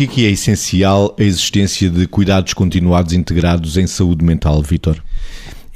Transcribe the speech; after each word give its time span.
Porquê 0.00 0.14
que 0.14 0.26
é 0.26 0.30
essencial 0.30 1.14
a 1.20 1.22
existência 1.22 1.90
de 1.90 2.06
cuidados 2.06 2.54
continuados 2.54 3.12
integrados 3.12 3.76
em 3.76 3.86
saúde 3.86 4.24
mental, 4.24 4.62
Vítor? 4.62 5.02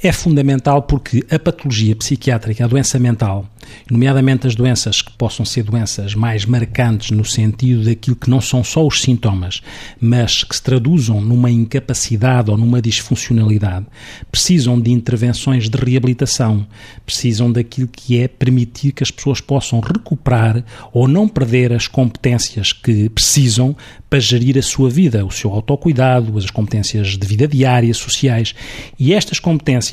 É 0.01 0.11
fundamental 0.11 0.81
porque 0.83 1.25
a 1.31 1.39
patologia 1.39 1.95
psiquiátrica, 1.95 2.65
a 2.65 2.67
doença 2.67 2.99
mental, 2.99 3.49
nomeadamente 3.89 4.45
as 4.45 4.53
doenças 4.53 5.01
que 5.01 5.11
possam 5.13 5.45
ser 5.45 5.63
doenças 5.63 6.13
mais 6.13 6.45
marcantes 6.45 7.11
no 7.11 7.23
sentido 7.23 7.85
daquilo 7.85 8.15
que 8.15 8.29
não 8.29 8.41
são 8.41 8.63
só 8.63 8.85
os 8.85 9.01
sintomas, 9.01 9.61
mas 9.99 10.43
que 10.43 10.55
se 10.55 10.61
traduzam 10.61 11.21
numa 11.21 11.49
incapacidade 11.49 12.51
ou 12.51 12.57
numa 12.57 12.81
disfuncionalidade, 12.81 13.85
precisam 14.31 14.79
de 14.79 14.91
intervenções 14.91 15.69
de 15.69 15.77
reabilitação, 15.77 16.67
precisam 17.05 17.51
daquilo 17.51 17.87
que 17.87 18.19
é 18.19 18.27
permitir 18.27 18.91
que 18.91 19.03
as 19.03 19.11
pessoas 19.11 19.39
possam 19.39 19.79
recuperar 19.79 20.63
ou 20.91 21.07
não 21.07 21.27
perder 21.27 21.71
as 21.71 21.87
competências 21.87 22.73
que 22.73 23.09
precisam 23.09 23.75
para 24.09 24.19
gerir 24.19 24.57
a 24.57 24.61
sua 24.61 24.89
vida, 24.89 25.25
o 25.25 25.31
seu 25.31 25.51
autocuidado, 25.51 26.37
as 26.37 26.49
competências 26.49 27.17
de 27.17 27.27
vida 27.27 27.47
diária, 27.47 27.93
sociais. 27.93 28.53
E 28.99 29.13
estas 29.13 29.39
competências 29.39 29.84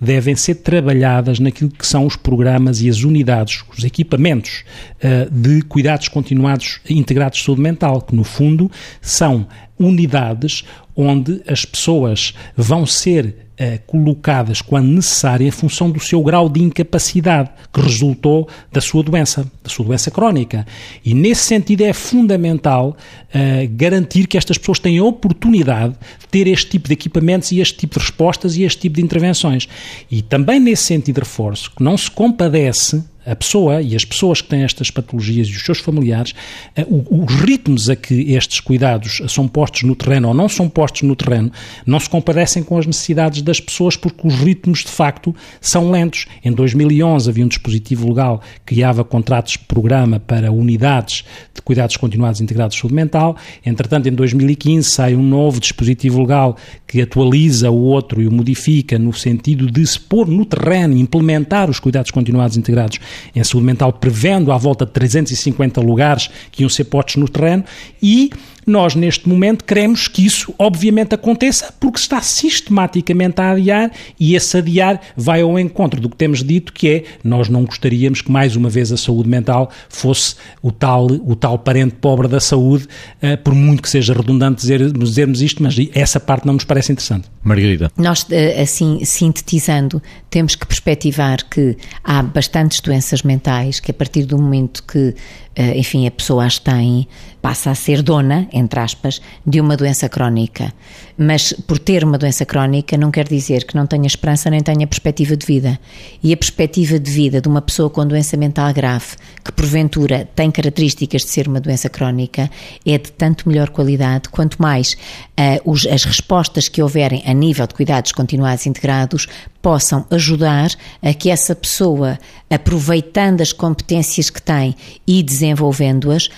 devem 0.00 0.34
ser 0.34 0.56
trabalhadas 0.56 1.38
naquilo 1.38 1.70
que 1.70 1.86
são 1.86 2.06
os 2.06 2.16
programas 2.16 2.80
e 2.82 2.88
as 2.88 3.02
unidades, 3.02 3.64
os 3.76 3.84
equipamentos 3.84 4.64
uh, 5.02 5.30
de 5.30 5.62
cuidados 5.62 6.08
continuados 6.08 6.80
integrados 6.88 7.38
de 7.38 7.44
saúde 7.44 7.62
mental, 7.62 8.02
que 8.02 8.14
no 8.14 8.24
fundo 8.24 8.70
são 9.00 9.46
unidades 9.78 10.64
onde 10.94 11.42
as 11.46 11.64
pessoas 11.64 12.34
vão 12.56 12.84
ser 12.84 13.49
colocadas 13.86 14.62
quando 14.62 14.86
necessário 14.86 15.46
em 15.46 15.50
função 15.50 15.90
do 15.90 16.00
seu 16.00 16.22
grau 16.22 16.48
de 16.48 16.62
incapacidade 16.62 17.50
que 17.72 17.80
resultou 17.80 18.48
da 18.72 18.80
sua 18.80 19.02
doença, 19.02 19.44
da 19.62 19.68
sua 19.70 19.84
doença 19.84 20.10
crónica. 20.10 20.66
E 21.04 21.14
nesse 21.14 21.42
sentido 21.42 21.82
é 21.82 21.92
fundamental 21.92 22.96
eh, 23.32 23.68
garantir 23.70 24.26
que 24.26 24.38
estas 24.38 24.58
pessoas 24.58 24.78
têm 24.78 24.98
a 24.98 25.04
oportunidade 25.04 25.94
de 26.18 26.28
ter 26.28 26.46
este 26.46 26.70
tipo 26.70 26.88
de 26.88 26.94
equipamentos 26.94 27.52
e 27.52 27.60
este 27.60 27.76
tipo 27.76 27.98
de 27.98 28.04
respostas 28.04 28.56
e 28.56 28.62
este 28.62 28.80
tipo 28.80 28.96
de 28.96 29.02
intervenções. 29.02 29.68
E 30.10 30.22
também 30.22 30.58
nesse 30.58 30.84
sentido 30.84 31.18
reforço 31.18 31.70
que 31.76 31.82
não 31.82 31.96
se 31.96 32.10
compadece 32.10 33.04
a 33.30 33.36
pessoa 33.36 33.80
e 33.80 33.94
as 33.94 34.04
pessoas 34.04 34.40
que 34.40 34.48
têm 34.48 34.64
estas 34.64 34.90
patologias 34.90 35.46
e 35.46 35.52
os 35.52 35.62
seus 35.62 35.78
familiares, 35.78 36.34
eh, 36.74 36.84
os 36.88 37.32
ritmos 37.34 37.88
a 37.88 37.94
que 37.94 38.32
estes 38.32 38.58
cuidados 38.58 39.22
são 39.28 39.46
postos 39.46 39.84
no 39.84 39.94
terreno 39.94 40.28
ou 40.28 40.34
não 40.34 40.48
são 40.48 40.68
postos 40.68 41.02
no 41.02 41.14
terreno, 41.14 41.52
não 41.86 42.00
se 42.00 42.10
compadecem 42.10 42.62
com 42.62 42.76
as 42.76 42.86
necessidades 42.86 43.42
das 43.42 43.60
pessoas 43.60 43.96
porque 43.96 44.26
os 44.26 44.34
ritmos 44.34 44.80
de 44.80 44.90
facto 44.90 45.34
são 45.60 45.90
lentos. 45.90 46.26
Em 46.44 46.52
2011 46.52 47.30
havia 47.30 47.44
um 47.44 47.48
dispositivo 47.48 48.08
legal 48.08 48.42
que 48.66 48.74
criava 48.74 49.04
contratos 49.04 49.52
de 49.52 49.60
programa 49.60 50.18
para 50.18 50.50
unidades 50.50 51.24
de 51.54 51.62
cuidados 51.62 51.96
continuados 51.96 52.40
integrados 52.40 52.74
de 52.74 52.80
saúde 52.80 52.94
mental. 52.94 53.36
Entretanto, 53.64 54.08
em 54.08 54.12
2015 54.12 54.90
sai 54.90 55.14
um 55.14 55.22
novo 55.22 55.60
dispositivo 55.60 56.20
legal 56.20 56.56
que 56.86 57.00
atualiza 57.00 57.70
o 57.70 57.80
outro 57.80 58.20
e 58.20 58.26
o 58.26 58.32
modifica 58.32 58.98
no 58.98 59.12
sentido 59.12 59.70
de 59.70 59.86
se 59.86 60.00
pôr 60.00 60.26
no 60.26 60.44
terreno 60.44 60.96
implementar 60.96 61.70
os 61.70 61.78
cuidados 61.78 62.10
continuados 62.10 62.56
integrados 62.56 62.98
em 63.34 63.42
saúde 63.44 63.66
mental, 63.66 63.92
prevendo 63.92 64.52
à 64.52 64.58
volta 64.58 64.84
de 64.84 64.92
350 64.92 65.80
lugares 65.80 66.30
que 66.50 66.62
iam 66.62 66.68
ser 66.68 66.84
postos 66.84 67.16
no 67.16 67.28
terreno 67.28 67.64
e 68.02 68.30
nós, 68.70 68.94
neste 68.94 69.28
momento, 69.28 69.64
queremos 69.64 70.08
que 70.08 70.24
isso, 70.24 70.54
obviamente, 70.58 71.14
aconteça 71.14 71.74
porque 71.78 71.98
está 71.98 72.20
sistematicamente 72.20 73.40
a 73.40 73.50
adiar 73.50 73.90
e 74.18 74.34
esse 74.34 74.56
adiar 74.56 75.00
vai 75.16 75.42
ao 75.42 75.58
encontro 75.58 76.00
do 76.00 76.08
que 76.08 76.16
temos 76.16 76.42
dito, 76.42 76.72
que 76.72 76.88
é 76.88 77.04
nós 77.22 77.48
não 77.48 77.64
gostaríamos 77.64 78.22
que, 78.22 78.30
mais 78.30 78.56
uma 78.56 78.68
vez, 78.68 78.92
a 78.92 78.96
saúde 78.96 79.28
mental 79.28 79.70
fosse 79.88 80.36
o 80.62 80.70
tal, 80.70 81.06
o 81.06 81.34
tal 81.34 81.58
parente 81.58 81.96
pobre 82.00 82.28
da 82.28 82.40
saúde, 82.40 82.86
uh, 83.22 83.36
por 83.42 83.54
muito 83.54 83.82
que 83.82 83.90
seja 83.90 84.14
redundante 84.14 84.60
dizer, 84.60 84.92
dizermos 84.92 85.42
isto, 85.42 85.62
mas 85.62 85.76
essa 85.94 86.20
parte 86.20 86.46
não 86.46 86.54
nos 86.54 86.64
parece 86.64 86.92
interessante. 86.92 87.28
Margarida. 87.42 87.90
Nós, 87.96 88.26
eh, 88.30 88.60
assim, 88.60 89.02
sintetizando, 89.04 90.02
temos 90.28 90.54
que 90.54 90.66
perspectivar 90.66 91.38
que 91.48 91.76
há 92.04 92.22
bastantes 92.22 92.80
doenças 92.80 93.22
mentais 93.22 93.80
que, 93.80 93.90
a 93.90 93.94
partir 93.94 94.26
do 94.26 94.38
momento 94.38 94.82
que 94.84 95.14
eh, 95.60 95.76
enfim, 95.78 96.06
a 96.06 96.10
pessoa 96.10 96.46
as 96.46 96.58
tem, 96.58 97.08
passa 97.42 97.70
a 97.70 97.74
ser 97.74 98.02
dona, 98.02 98.48
entre 98.60 98.78
aspas, 98.78 99.20
de 99.46 99.60
uma 99.60 99.76
doença 99.76 100.08
crónica. 100.08 100.72
Mas 101.16 101.52
por 101.52 101.78
ter 101.78 102.04
uma 102.04 102.16
doença 102.16 102.46
crónica 102.46 102.96
não 102.96 103.10
quer 103.10 103.26
dizer 103.26 103.64
que 103.64 103.74
não 103.74 103.86
tenha 103.86 104.06
esperança 104.06 104.48
nem 104.50 104.60
tenha 104.60 104.86
perspectiva 104.86 105.36
de 105.36 105.46
vida. 105.46 105.80
E 106.22 106.32
a 106.32 106.36
perspectiva 106.36 106.98
de 106.98 107.10
vida 107.10 107.40
de 107.40 107.48
uma 107.48 107.60
pessoa 107.60 107.90
com 107.90 108.06
doença 108.06 108.36
mental 108.36 108.72
grave, 108.72 109.16
que 109.44 109.52
porventura 109.52 110.28
tem 110.34 110.50
características 110.50 111.22
de 111.22 111.28
ser 111.28 111.48
uma 111.48 111.60
doença 111.60 111.88
crónica, 111.88 112.50
é 112.86 112.96
de 112.98 113.10
tanto 113.12 113.48
melhor 113.48 113.70
qualidade 113.70 114.28
quanto 114.28 114.60
mais 114.60 114.92
uh, 114.92 115.70
os, 115.70 115.86
as 115.86 116.04
respostas 116.04 116.68
que 116.68 116.82
houverem 116.82 117.22
a 117.26 117.32
nível 117.32 117.66
de 117.66 117.74
cuidados 117.74 118.12
continuados 118.12 118.66
integrados 118.66 119.26
possam 119.62 120.06
ajudar 120.10 120.70
a 121.02 121.12
que 121.12 121.30
essa 121.30 121.54
pessoa, 121.54 122.18
aproveitando 122.48 123.40
as 123.40 123.52
competências 123.52 124.30
que 124.30 124.40
tem 124.40 124.74
e 125.06 125.22
desenvolvendo-as, 125.22 126.28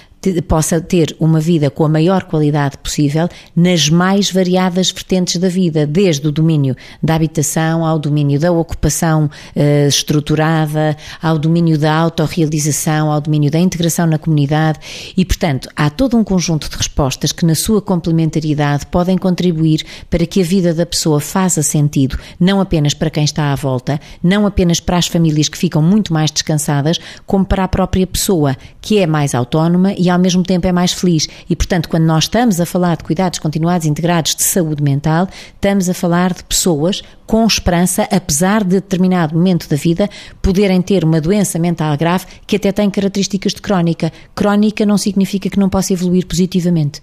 possa 0.47 0.81
ter 0.81 1.16
uma 1.19 1.41
vida 1.41 1.69
com 1.71 1.84
a 1.84 1.88
maior 1.88 2.25
qualidade 2.25 2.78
possível 2.78 3.28
nas 3.56 3.88
mais 3.88 4.31
variadas 4.31 4.91
vertentes 4.91 5.37
da 5.37 5.49
vida, 5.49 5.87
desde 5.87 6.28
o 6.28 6.33
domínio 6.33 6.77
da 7.03 7.15
habitação 7.15 7.84
ao 7.84 7.99
domínio 7.99 8.38
da 8.38 8.53
ocupação 8.53 9.25
uh, 9.56 9.88
estruturada, 9.88 10.97
ao 11.21 11.38
domínio 11.38 11.77
da 11.77 11.93
autorrealização, 11.93 13.11
ao 13.11 13.21
domínio 13.21 13.50
da 13.50 13.59
integração 13.59 14.06
na 14.06 14.19
comunidade. 14.19 14.78
E, 15.16 15.25
portanto, 15.25 15.69
há 15.75 15.91
todo 15.91 16.16
um 16.16 16.22
conjunto 16.22 16.71
de 16.71 16.77
respostas 16.77 17.32
que, 17.32 17.44
na 17.44 17.55
sua 17.55 17.82
complementariedade, 17.82 18.87
podem 18.87 19.19
contribuir 19.19 19.84
para 20.09 20.25
que 20.27 20.41
a 20.41 20.44
vida 20.44 20.72
da 20.72 20.87
pessoa 20.87 21.21
faça 21.21 21.62
sentido, 21.62 22.19
não 22.38 22.61
apenas 22.61 22.94
para 22.94 23.11
quem 23.11 23.25
está 23.25 23.53
à 23.53 23.56
volta, 23.56 24.00
não 24.22 24.47
apenas 24.47 24.78
para 24.78 24.99
as 24.99 25.06
famílias 25.06 25.49
que 25.49 25.59
ficam 25.59 25.82
muito 25.82 26.12
mais 26.12 26.31
descansadas, 26.31 26.99
como 27.27 27.44
para 27.44 27.65
a 27.65 27.69
própria 27.69 28.06
pessoa, 28.06 28.56
que 28.81 28.99
é 28.99 29.06
mais 29.06 29.34
autónoma 29.34 29.93
e 29.99 30.12
ao 30.12 30.19
mesmo 30.19 30.43
tempo 30.43 30.67
é 30.67 30.73
mais 30.73 30.93
feliz. 30.93 31.28
E, 31.49 31.56
portanto, 31.56 31.89
quando 31.89 32.05
nós 32.05 32.25
estamos 32.25 32.61
a 32.61 32.67
falar 32.67 32.97
de 32.97 33.05
cuidados 33.05 33.39
continuados 33.39 33.87
integrados 33.87 34.34
de 34.34 34.43
saúde 34.43 34.83
mental, 34.83 35.28
estamos 35.55 35.89
a 35.89 35.95
falar 35.95 36.33
de 36.33 36.45
pessoas 36.45 37.03
com 37.27 37.47
esperança, 37.47 38.06
apesar 38.11 38.62
de 38.62 38.71
determinado 38.71 39.34
momento 39.34 39.69
da 39.69 39.77
vida 39.77 40.09
poderem 40.41 40.83
ter 40.83 41.05
uma 41.05 41.21
doença 41.21 41.59
mental 41.59 41.97
grave 41.97 42.27
que 42.47 42.56
até 42.56 42.71
tem 42.73 42.91
características 42.91 43.55
de 43.55 43.62
crónica. 43.62 44.12
Crónica 44.34 44.84
não 44.84 44.99
significa 44.99 45.49
que 45.49 45.59
não 45.59 45.69
possa 45.69 45.93
evoluir 45.93 46.27
positivamente. 46.27 47.00